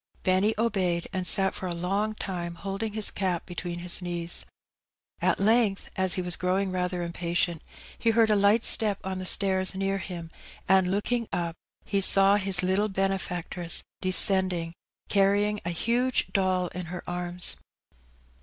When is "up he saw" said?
11.31-12.37